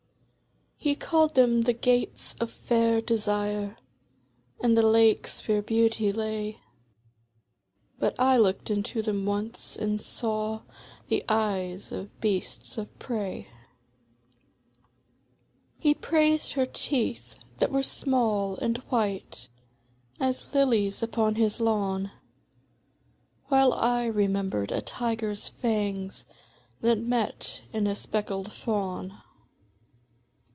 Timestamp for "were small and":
17.71-18.77